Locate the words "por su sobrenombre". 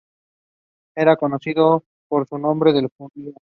2.09-2.73